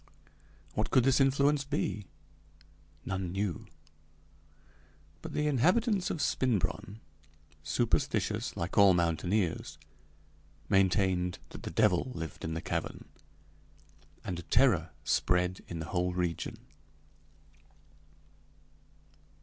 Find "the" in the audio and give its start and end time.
5.33-5.45, 11.61-11.69, 12.55-12.61, 15.77-15.85